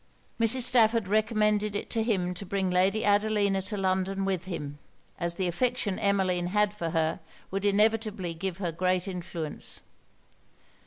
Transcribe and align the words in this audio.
Mrs. 0.39 0.63
Stafford 0.63 1.07
recommended 1.07 1.75
it 1.75 1.87
to 1.91 2.01
him 2.01 2.33
to 2.33 2.43
bring 2.43 2.71
Lady 2.71 3.05
Adelina 3.05 3.61
to 3.61 3.77
London 3.77 4.25
with 4.25 4.45
him, 4.45 4.79
as 5.19 5.35
the 5.35 5.47
affection 5.47 5.99
Emmeline 5.99 6.47
had 6.47 6.73
for 6.73 6.89
her 6.89 7.19
would 7.51 7.65
inevitably 7.65 8.33
give 8.33 8.57
her 8.57 8.71
great 8.71 9.07
influence. 9.07 9.81